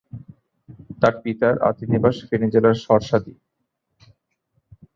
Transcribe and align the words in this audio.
তার 1.01 1.13
পিতার 1.23 1.55
আদিনিবাস 1.69 2.15
ফেনী 2.27 2.47
জেলার 2.53 2.75
শর্শাদি। 2.85 3.33